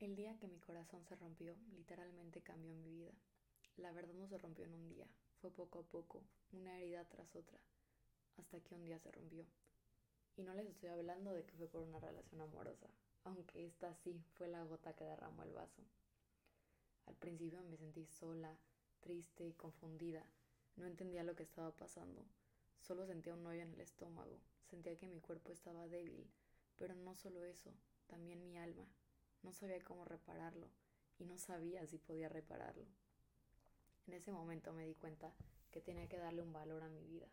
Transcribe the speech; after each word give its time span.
El 0.00 0.16
día 0.16 0.34
que 0.38 0.48
mi 0.48 0.58
corazón 0.60 1.04
se 1.04 1.14
rompió, 1.16 1.54
literalmente 1.76 2.40
cambió 2.40 2.72
mi 2.72 2.88
vida. 2.88 3.12
La 3.76 3.92
verdad 3.92 4.14
no 4.14 4.26
se 4.28 4.38
rompió 4.38 4.64
en 4.64 4.72
un 4.72 4.88
día, 4.88 5.06
fue 5.42 5.50
poco 5.50 5.80
a 5.80 5.82
poco, 5.82 6.22
una 6.52 6.78
herida 6.78 7.04
tras 7.04 7.36
otra, 7.36 7.58
hasta 8.38 8.60
que 8.60 8.74
un 8.74 8.82
día 8.82 8.98
se 8.98 9.10
rompió. 9.10 9.44
Y 10.38 10.42
no 10.42 10.54
les 10.54 10.68
estoy 10.68 10.88
hablando 10.88 11.34
de 11.34 11.44
que 11.44 11.54
fue 11.54 11.68
por 11.68 11.82
una 11.82 12.00
relación 12.00 12.40
amorosa, 12.40 12.88
aunque 13.24 13.66
esta 13.66 13.94
sí 13.96 14.24
fue 14.38 14.48
la 14.48 14.64
gota 14.64 14.94
que 14.94 15.04
derramó 15.04 15.42
el 15.42 15.52
vaso. 15.52 15.82
Al 17.04 17.16
principio 17.16 17.62
me 17.64 17.76
sentí 17.76 18.06
sola, 18.06 18.56
triste 19.00 19.46
y 19.46 19.52
confundida. 19.52 20.24
No 20.76 20.86
entendía 20.86 21.24
lo 21.24 21.36
que 21.36 21.42
estaba 21.42 21.72
pasando. 21.72 22.24
Solo 22.80 23.06
sentía 23.06 23.34
un 23.34 23.46
hoyo 23.46 23.60
en 23.60 23.74
el 23.74 23.80
estómago. 23.82 24.40
Sentía 24.70 24.96
que 24.96 25.08
mi 25.08 25.20
cuerpo 25.20 25.52
estaba 25.52 25.88
débil. 25.88 26.26
Pero 26.76 26.94
no 26.94 27.14
solo 27.14 27.44
eso, 27.44 27.70
también 28.06 28.42
mi 28.42 28.56
alma. 28.56 28.86
No 29.42 29.52
sabía 29.52 29.82
cómo 29.82 30.04
repararlo 30.04 30.68
y 31.18 31.24
no 31.24 31.38
sabía 31.38 31.86
si 31.86 31.98
podía 31.98 32.28
repararlo. 32.28 32.86
En 34.06 34.14
ese 34.14 34.32
momento 34.32 34.72
me 34.72 34.86
di 34.86 34.94
cuenta 34.94 35.32
que 35.70 35.80
tenía 35.80 36.08
que 36.08 36.18
darle 36.18 36.42
un 36.42 36.52
valor 36.52 36.82
a 36.82 36.88
mi 36.88 37.04
vida. 37.04 37.28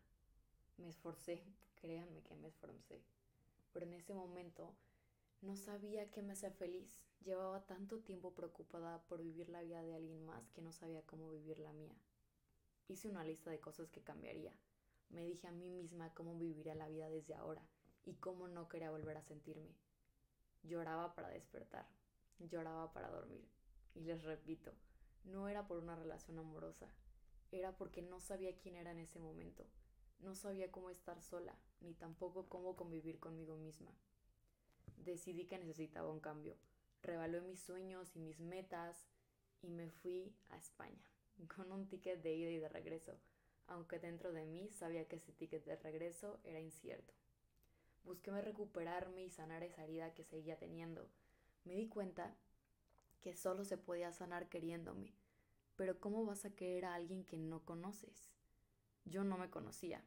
Me 0.78 0.90
esforcé, 0.90 1.44
créanme 1.82 2.22
que 2.22 2.36
me 2.36 2.48
esforcé, 2.48 3.02
pero 3.74 3.86
en 3.86 3.94
ese 3.94 4.14
momento 4.14 4.74
no 5.42 5.56
sabía 5.56 6.10
qué 6.10 6.22
me 6.22 6.34
hacía 6.34 6.52
feliz. 6.52 7.02
Llevaba 7.24 7.66
tanto 7.66 8.00
tiempo 8.00 8.34
preocupada 8.34 9.02
por 9.04 9.22
vivir 9.22 9.50
la 9.50 9.62
vida 9.62 9.82
de 9.82 9.96
alguien 9.96 10.26
más 10.26 10.50
que 10.52 10.62
no 10.62 10.72
sabía 10.72 11.02
cómo 11.02 11.30
vivir 11.30 11.60
la 11.60 11.74
mía. 11.74 11.96
Hice 12.88 13.10
una 13.10 13.24
lista 13.24 13.52
de 13.52 13.60
cosas 13.60 13.90
que 13.90 14.02
cambiaría. 14.02 14.54
Me 15.10 15.26
dije 15.26 15.48
a 15.48 15.52
mí 15.52 15.70
misma 15.70 16.14
cómo 16.14 16.38
viviría 16.38 16.76
la 16.76 16.88
vida 16.88 17.10
desde 17.10 17.34
ahora 17.34 17.62
y 18.06 18.14
cómo 18.16 18.48
no 18.48 18.70
quería 18.70 18.92
volver 18.92 19.18
a 19.18 19.24
sentirme. 19.24 19.76
Lloraba 20.64 21.16
para 21.16 21.30
despertar, 21.30 21.88
lloraba 22.40 22.92
para 22.94 23.10
dormir. 23.10 23.48
Y 23.96 24.02
les 24.02 24.24
repito, 24.24 24.74
no 25.24 25.48
era 25.48 25.68
por 25.68 25.78
una 25.78 25.96
relación 25.96 26.40
amorosa, 26.40 26.88
era 27.52 27.76
porque 27.78 28.02
no 28.02 28.20
sabía 28.20 28.58
quién 28.58 28.76
era 28.76 28.92
en 28.92 29.00
ese 29.00 29.20
momento. 29.20 29.66
No 30.20 30.36
sabía 30.36 30.72
cómo 30.72 30.90
estar 30.90 31.22
sola, 31.22 31.56
ni 31.80 31.94
tampoco 31.94 32.50
cómo 32.50 32.76
convivir 32.76 33.20
conmigo 33.20 33.56
misma. 33.56 33.92
Decidí 34.98 35.46
que 35.46 35.60
necesitaba 35.60 36.12
un 36.12 36.20
cambio. 36.20 36.56
Revalué 37.04 37.42
mis 37.42 37.62
sueños 37.62 38.16
y 38.16 38.20
mis 38.20 38.40
metas 38.40 39.08
y 39.62 39.70
me 39.70 39.90
fui 39.90 40.36
a 40.50 40.58
España, 40.58 41.12
con 41.56 41.72
un 41.72 41.88
ticket 41.88 42.22
de 42.22 42.36
ida 42.36 42.50
y 42.50 42.58
de 42.58 42.70
regreso, 42.70 43.20
aunque 43.68 44.00
dentro 44.00 44.34
de 44.34 44.46
mí 44.46 44.70
sabía 44.72 45.08
que 45.08 45.18
ese 45.18 45.32
ticket 45.34 45.64
de 45.66 45.76
regreso 45.78 46.40
era 46.44 46.60
incierto. 46.60 47.14
Busqué 48.08 48.32
recuperarme 48.40 49.26
y 49.26 49.30
sanar 49.30 49.64
esa 49.64 49.84
herida 49.84 50.14
que 50.14 50.24
seguía 50.24 50.58
teniendo. 50.58 51.10
Me 51.66 51.76
di 51.76 51.90
cuenta 51.90 52.34
que 53.20 53.36
solo 53.36 53.66
se 53.66 53.78
podía 53.78 54.14
sanar 54.14 54.48
queriéndome. 54.48 55.14
Pero 55.76 56.00
¿cómo 56.00 56.26
vas 56.26 56.46
a 56.46 56.56
querer 56.56 56.86
a 56.86 56.96
alguien 56.96 57.26
que 57.26 57.36
no 57.36 57.66
conoces? 57.66 58.30
Yo 59.04 59.26
no 59.26 59.38
me 59.38 59.50
conocía. 59.50 60.02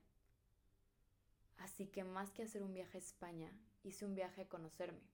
Así 1.58 1.88
que 1.88 2.02
más 2.02 2.30
que 2.30 2.44
hacer 2.44 2.62
un 2.62 2.72
viaje 2.72 2.96
a 2.96 3.02
España, 3.02 3.52
hice 3.82 4.06
un 4.06 4.14
viaje 4.14 4.40
a 4.40 4.48
conocerme. 4.48 5.06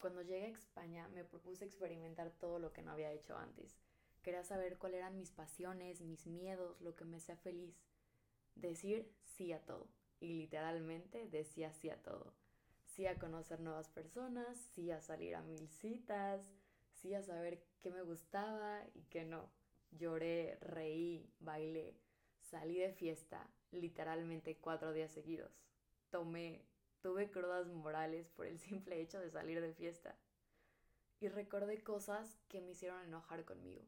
Cuando 0.00 0.22
llegué 0.22 0.46
a 0.46 0.58
España 0.58 1.06
me 1.14 1.22
propuse 1.22 1.64
experimentar 1.64 2.32
todo 2.32 2.58
lo 2.58 2.72
que 2.72 2.82
no 2.82 2.90
había 2.90 3.12
hecho 3.12 3.36
antes. 3.36 3.78
Quería 4.24 4.42
saber 4.42 4.78
cuáles 4.78 4.98
eran 4.98 5.16
mis 5.16 5.30
pasiones, 5.30 6.00
mis 6.00 6.26
miedos, 6.26 6.80
lo 6.80 6.96
que 6.96 7.04
me 7.04 7.18
hacía 7.18 7.36
feliz. 7.36 7.76
Decir 8.56 9.14
sí 9.22 9.52
a 9.52 9.64
todo 9.64 9.86
y 10.24 10.32
literalmente 10.32 11.28
decía 11.28 11.70
sí 11.72 11.90
a 11.90 12.02
todo. 12.02 12.32
Sí 12.86 13.06
a 13.06 13.18
conocer 13.18 13.60
nuevas 13.60 13.90
personas, 13.90 14.56
sí 14.72 14.90
a 14.90 15.00
salir 15.00 15.34
a 15.34 15.42
mil 15.42 15.68
citas, 15.68 16.50
sí 16.92 17.12
a 17.14 17.22
saber 17.22 17.62
qué 17.82 17.90
me 17.90 18.02
gustaba 18.02 18.82
y 18.94 19.02
qué 19.04 19.24
no. 19.24 19.50
Lloré, 19.90 20.56
reí, 20.62 21.30
bailé, 21.40 21.94
salí 22.40 22.78
de 22.78 22.92
fiesta 22.92 23.46
literalmente 23.70 24.56
cuatro 24.56 24.94
días 24.94 25.12
seguidos. 25.12 25.52
Tomé, 26.10 26.64
tuve 27.02 27.30
crudas 27.30 27.66
morales 27.66 28.30
por 28.30 28.46
el 28.46 28.58
simple 28.68 29.00
hecho 29.00 29.20
de 29.20 29.30
salir 29.30 29.60
de 29.60 29.74
fiesta. 29.74 30.16
Y 31.20 31.28
recordé 31.28 31.82
cosas 31.82 32.38
que 32.48 32.62
me 32.62 32.72
hicieron 32.72 33.02
enojar 33.02 33.44
conmigo. 33.44 33.84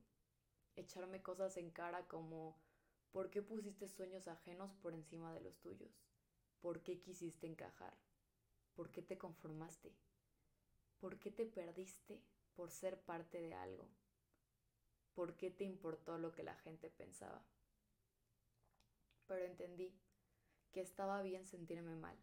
Echarme 0.74 1.22
cosas 1.22 1.56
en 1.56 1.70
cara 1.70 2.06
como 2.08 2.58
¿por 3.10 3.30
qué 3.30 3.40
pusiste 3.40 3.88
sueños 3.88 4.28
ajenos 4.28 4.74
por 4.82 4.92
encima 4.92 5.32
de 5.32 5.40
los 5.40 5.58
tuyos? 5.60 5.90
¿Por 6.66 6.82
qué 6.82 6.98
quisiste 6.98 7.46
encajar? 7.46 7.96
¿Por 8.74 8.90
qué 8.90 9.00
te 9.00 9.16
conformaste? 9.16 9.94
¿Por 10.98 11.16
qué 11.20 11.30
te 11.30 11.46
perdiste 11.46 12.20
por 12.56 12.72
ser 12.72 13.00
parte 13.00 13.40
de 13.40 13.54
algo? 13.54 13.86
¿Por 15.14 15.36
qué 15.36 15.52
te 15.52 15.62
importó 15.62 16.18
lo 16.18 16.32
que 16.32 16.42
la 16.42 16.56
gente 16.56 16.90
pensaba? 16.90 17.40
Pero 19.28 19.44
entendí 19.44 19.94
que 20.72 20.80
estaba 20.80 21.22
bien 21.22 21.46
sentirme 21.46 21.94
mal. 21.94 22.18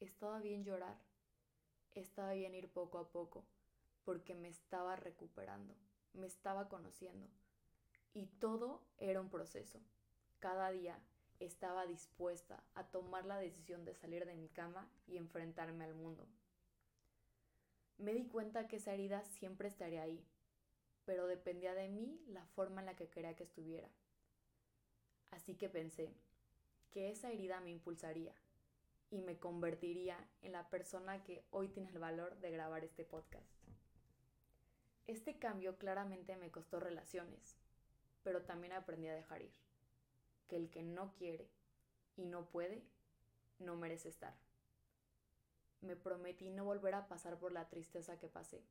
Estaba 0.00 0.40
bien 0.40 0.64
llorar. 0.64 0.96
Estaba 1.94 2.32
bien 2.32 2.54
ir 2.54 2.72
poco 2.72 2.96
a 2.96 3.12
poco 3.12 3.44
porque 4.06 4.34
me 4.34 4.48
estaba 4.48 4.96
recuperando, 4.96 5.76
me 6.14 6.26
estaba 6.26 6.70
conociendo. 6.70 7.28
Y 8.14 8.28
todo 8.28 8.80
era 8.96 9.20
un 9.20 9.28
proceso. 9.28 9.78
Cada 10.40 10.70
día 10.70 10.98
estaba 11.44 11.86
dispuesta 11.86 12.62
a 12.74 12.84
tomar 12.84 13.26
la 13.26 13.38
decisión 13.38 13.84
de 13.84 13.94
salir 13.94 14.26
de 14.26 14.34
mi 14.34 14.48
cama 14.48 14.88
y 15.06 15.16
enfrentarme 15.16 15.84
al 15.84 15.94
mundo. 15.94 16.26
Me 17.98 18.14
di 18.14 18.26
cuenta 18.26 18.68
que 18.68 18.76
esa 18.76 18.92
herida 18.92 19.24
siempre 19.24 19.68
estaría 19.68 20.02
ahí, 20.02 20.24
pero 21.04 21.26
dependía 21.26 21.74
de 21.74 21.88
mí 21.88 22.20
la 22.28 22.44
forma 22.46 22.80
en 22.80 22.86
la 22.86 22.96
que 22.96 23.08
quería 23.08 23.34
que 23.34 23.44
estuviera. 23.44 23.88
Así 25.30 25.54
que 25.54 25.68
pensé 25.68 26.12
que 26.90 27.10
esa 27.10 27.30
herida 27.30 27.60
me 27.60 27.70
impulsaría 27.70 28.34
y 29.10 29.20
me 29.22 29.38
convertiría 29.38 30.18
en 30.42 30.52
la 30.52 30.68
persona 30.68 31.22
que 31.22 31.44
hoy 31.50 31.68
tiene 31.68 31.90
el 31.90 31.98
valor 31.98 32.38
de 32.40 32.50
grabar 32.50 32.84
este 32.84 33.04
podcast. 33.04 33.46
Este 35.06 35.38
cambio 35.38 35.76
claramente 35.76 36.36
me 36.36 36.50
costó 36.50 36.80
relaciones, 36.80 37.56
pero 38.22 38.42
también 38.42 38.72
aprendí 38.72 39.08
a 39.08 39.14
dejar 39.14 39.42
ir 39.42 39.61
que 40.48 40.56
el 40.56 40.70
que 40.70 40.82
no 40.82 41.12
quiere 41.14 41.48
y 42.16 42.26
no 42.26 42.46
puede, 42.46 42.84
no 43.58 43.76
merece 43.76 44.08
estar. 44.08 44.34
Me 45.80 45.96
prometí 45.96 46.50
no 46.50 46.64
volver 46.64 46.94
a 46.94 47.08
pasar 47.08 47.38
por 47.38 47.52
la 47.52 47.68
tristeza 47.68 48.18
que 48.18 48.28
pasé 48.28 48.62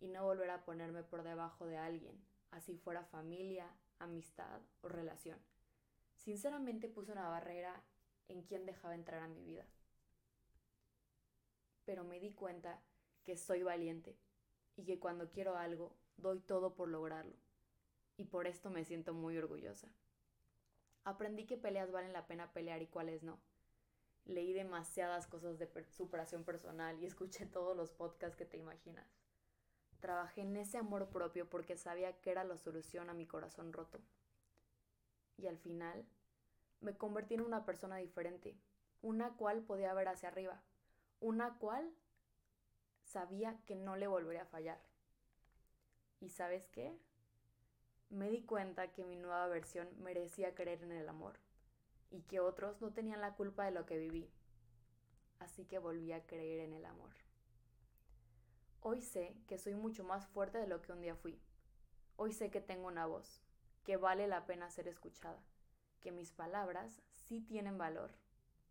y 0.00 0.08
no 0.08 0.24
volver 0.24 0.50
a 0.50 0.64
ponerme 0.64 1.02
por 1.02 1.22
debajo 1.22 1.66
de 1.66 1.78
alguien, 1.78 2.20
así 2.50 2.76
fuera 2.76 3.04
familia, 3.04 3.70
amistad 3.98 4.60
o 4.82 4.88
relación. 4.88 5.38
Sinceramente 6.18 6.88
puse 6.88 7.12
una 7.12 7.28
barrera 7.28 7.82
en 8.28 8.42
quien 8.42 8.66
dejaba 8.66 8.94
entrar 8.94 9.22
a 9.22 9.28
mi 9.28 9.42
vida. 9.42 9.66
Pero 11.84 12.04
me 12.04 12.20
di 12.20 12.32
cuenta 12.32 12.80
que 13.24 13.36
soy 13.36 13.62
valiente 13.62 14.16
y 14.76 14.84
que 14.84 14.98
cuando 14.98 15.30
quiero 15.30 15.56
algo, 15.56 15.94
doy 16.16 16.40
todo 16.40 16.74
por 16.74 16.88
lograrlo. 16.88 17.36
Y 18.16 18.24
por 18.24 18.46
esto 18.46 18.70
me 18.70 18.84
siento 18.84 19.14
muy 19.14 19.36
orgullosa. 19.36 19.88
Aprendí 21.04 21.46
que 21.46 21.56
peleas 21.56 21.90
valen 21.90 22.12
la 22.12 22.26
pena 22.26 22.52
pelear 22.52 22.82
y 22.82 22.86
cuáles 22.86 23.22
no. 23.22 23.40
Leí 24.24 24.52
demasiadas 24.52 25.26
cosas 25.26 25.58
de 25.58 25.68
superación 25.90 26.44
personal 26.44 27.00
y 27.00 27.06
escuché 27.06 27.46
todos 27.46 27.76
los 27.76 27.90
podcasts 27.90 28.36
que 28.36 28.44
te 28.44 28.56
imaginas. 28.56 29.06
Trabajé 30.00 30.42
en 30.42 30.56
ese 30.56 30.78
amor 30.78 31.08
propio 31.10 31.48
porque 31.48 31.76
sabía 31.76 32.20
que 32.20 32.30
era 32.30 32.44
la 32.44 32.56
solución 32.56 33.10
a 33.10 33.14
mi 33.14 33.26
corazón 33.26 33.72
roto. 33.72 34.00
Y 35.36 35.48
al 35.48 35.58
final, 35.58 36.06
me 36.80 36.96
convertí 36.96 37.34
en 37.34 37.40
una 37.40 37.64
persona 37.64 37.96
diferente, 37.96 38.56
una 39.00 39.36
cual 39.36 39.62
podía 39.62 39.94
ver 39.94 40.08
hacia 40.08 40.28
arriba, 40.28 40.62
una 41.20 41.58
cual 41.58 41.92
sabía 43.04 43.60
que 43.66 43.74
no 43.74 43.96
le 43.96 44.06
volvería 44.06 44.42
a 44.42 44.46
fallar. 44.46 44.80
¿Y 46.20 46.30
sabes 46.30 46.68
qué? 46.68 46.96
Me 48.12 48.28
di 48.28 48.42
cuenta 48.42 48.92
que 48.92 49.04
mi 49.04 49.16
nueva 49.16 49.48
versión 49.48 49.88
merecía 50.02 50.54
creer 50.54 50.82
en 50.82 50.92
el 50.92 51.08
amor 51.08 51.38
y 52.10 52.20
que 52.22 52.40
otros 52.40 52.80
no 52.82 52.92
tenían 52.92 53.22
la 53.22 53.34
culpa 53.34 53.64
de 53.64 53.70
lo 53.70 53.86
que 53.86 53.96
viví. 53.96 54.30
Así 55.38 55.64
que 55.64 55.78
volví 55.78 56.12
a 56.12 56.26
creer 56.26 56.60
en 56.60 56.74
el 56.74 56.84
amor. 56.84 57.14
Hoy 58.80 59.00
sé 59.00 59.34
que 59.48 59.58
soy 59.58 59.74
mucho 59.74 60.04
más 60.04 60.26
fuerte 60.26 60.58
de 60.58 60.66
lo 60.66 60.82
que 60.82 60.92
un 60.92 61.00
día 61.00 61.16
fui. 61.16 61.40
Hoy 62.16 62.32
sé 62.32 62.50
que 62.50 62.60
tengo 62.60 62.86
una 62.86 63.06
voz, 63.06 63.40
que 63.82 63.96
vale 63.96 64.26
la 64.26 64.44
pena 64.44 64.70
ser 64.70 64.88
escuchada, 64.88 65.42
que 66.00 66.12
mis 66.12 66.32
palabras 66.32 67.00
sí 67.14 67.40
tienen 67.40 67.78
valor 67.78 68.10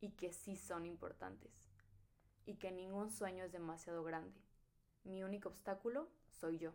y 0.02 0.12
que 0.12 0.34
sí 0.34 0.56
son 0.56 0.86
importantes, 0.86 1.52
y 2.46 2.58
que 2.58 2.72
ningún 2.72 3.10
sueño 3.10 3.44
es 3.44 3.52
demasiado 3.52 4.04
grande. 4.04 4.40
Mi 5.04 5.24
único 5.24 5.50
obstáculo 5.50 6.10
soy 6.30 6.60
yo. 6.60 6.74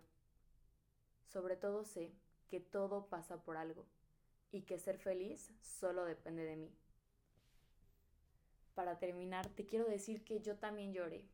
Sobre 1.27 1.57
todo 1.57 1.85
sé 1.85 2.13
que 2.49 2.61
todo 2.61 3.07
pasa 3.07 3.43
por 3.43 3.57
algo 3.57 3.87
y 4.53 4.63
que 4.63 4.79
ser 4.79 4.99
feliz 4.99 5.53
solo 5.61 6.05
depende 6.05 6.45
de 6.45 6.57
mí. 6.57 6.73
Para 8.75 8.99
terminar, 8.99 9.49
te 9.49 9.67
quiero 9.67 9.87
decir 9.87 10.23
que 10.25 10.41
yo 10.41 10.57
también 10.57 10.93
lloré. 10.93 11.27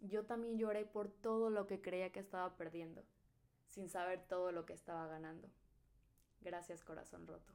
Yo 0.00 0.24
también 0.24 0.58
lloré 0.58 0.84
por 0.86 1.08
todo 1.08 1.50
lo 1.50 1.66
que 1.66 1.80
creía 1.80 2.10
que 2.10 2.20
estaba 2.20 2.56
perdiendo, 2.56 3.04
sin 3.66 3.88
saber 3.88 4.26
todo 4.28 4.50
lo 4.52 4.64
que 4.64 4.72
estaba 4.72 5.06
ganando. 5.06 5.48
Gracias 6.40 6.84
corazón 6.84 7.26
roto. 7.26 7.52